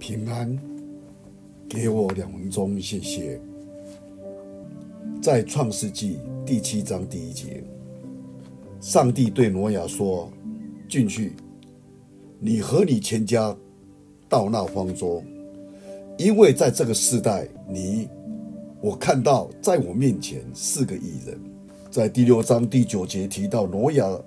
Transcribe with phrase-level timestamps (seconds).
[0.00, 0.58] 平安，
[1.68, 3.38] 给我两分钟，谢谢。
[5.20, 7.62] 在创世纪第七章第一节，
[8.80, 10.32] 上帝对挪亚说
[10.88, 11.34] ：“进去，
[12.38, 13.54] 你和你全家
[14.26, 15.22] 到那方舟，
[16.16, 18.08] 因为在这个世代，你
[18.80, 21.38] 我看到在我面前是个异人。”
[21.90, 24.18] 在第六章第九节提到挪亚。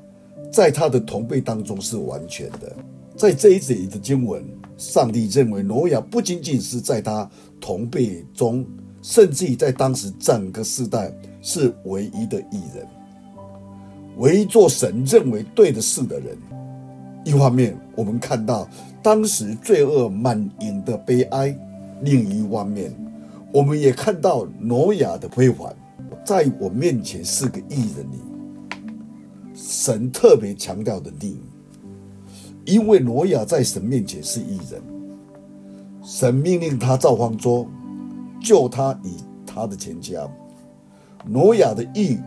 [0.52, 2.76] 在他的同辈当中是完全的，
[3.16, 4.46] 在这一节的经文，
[4.78, 8.66] 上帝认为挪亚不仅仅是在他同辈中，
[9.02, 12.88] 甚至于在当时整个世代是唯一的义人，
[14.18, 16.38] 唯一做神认为对的事的人。
[17.26, 18.68] 一方面，我们看到
[19.02, 21.56] 当时罪恶满盈的悲哀；
[22.02, 22.94] 另一方面，
[23.52, 25.74] 我们也看到挪亚的辉煌，
[26.26, 28.20] 在我面前是个艺人里。
[29.56, 31.40] 神特别强调的定义，
[32.66, 34.82] 因为挪亚在神面前是义人，
[36.04, 37.68] 神命令他造方舟，
[38.42, 39.10] 救他与
[39.46, 40.28] 他的全家。
[41.26, 42.18] 挪亚的义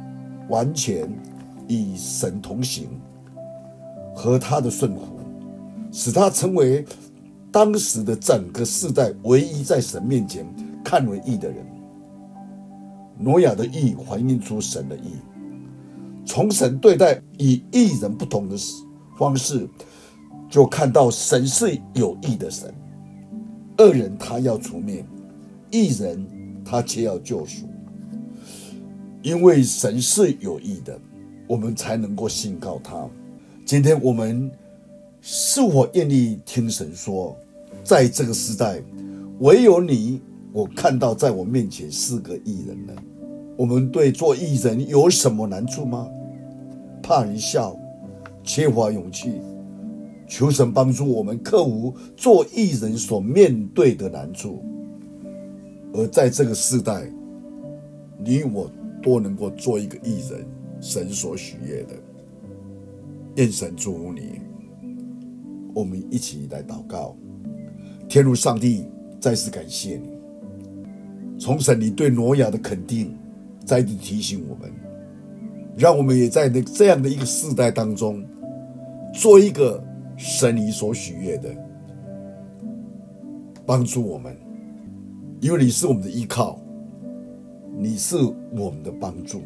[0.49, 1.09] 完全
[1.69, 2.89] 与神同行，
[4.15, 5.03] 和他的顺服，
[5.91, 6.85] 使他成为
[7.51, 10.47] 当时的整个世代唯一在神面前
[10.85, 11.67] 看为义的人。
[13.19, 15.13] 挪亚的义反映出神的义。
[16.27, 18.57] 从神对待以义人不同的
[19.17, 19.67] 方式，
[20.49, 22.73] 就看到神是有义的神。
[23.79, 25.05] 恶人他要除灭，
[25.71, 26.27] 义人
[26.65, 27.67] 他却要救赎。
[29.23, 30.99] 因为神是有义的，
[31.49, 33.09] 我们才能够信靠他。
[33.65, 34.51] 今天我们
[35.21, 37.37] 是否愿意听神说，
[37.83, 38.81] 在这个时代，
[39.41, 40.21] 唯有你，
[40.53, 42.95] 我看到在我面前是个义人呢？
[43.57, 46.09] 我们对做义人有什么难处吗？
[47.03, 47.77] 怕人笑，
[48.45, 49.41] 缺乏勇气，
[50.27, 54.63] 求神帮助我们克服做艺人所面对的难处。
[55.93, 57.11] 而在这个时代，
[58.19, 58.71] 你我
[59.03, 60.47] 都能够做一个艺人，
[60.81, 61.95] 神所许愿的。
[63.37, 64.41] 愿神祝福你。
[65.75, 67.15] 我们一起来祷告，
[68.09, 68.85] 天如上帝，
[69.21, 73.15] 再次感谢你，从神你对挪亚的肯定。
[73.65, 74.71] 再次提醒我们，
[75.77, 78.25] 让我们也在那这样的一个世代当中，
[79.13, 79.83] 做一个
[80.17, 81.55] 神你所喜悦的，
[83.65, 84.37] 帮助我们，
[85.41, 86.59] 因为你是我们的依靠，
[87.77, 88.17] 你是
[88.57, 89.43] 我们的帮助，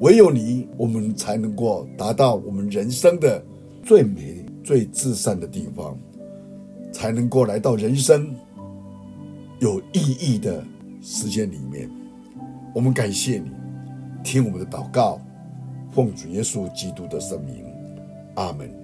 [0.00, 3.42] 唯有你，我们才能够达到我们人生的
[3.82, 5.98] 最美、最至善的地方，
[6.92, 8.34] 才能够来到人生
[9.58, 10.64] 有意义的
[11.00, 11.90] 时间里面。
[12.74, 13.50] 我们感谢你。
[14.24, 15.20] 听我们的祷告，
[15.90, 17.64] 奉主耶稣基督的圣名，
[18.36, 18.81] 阿门。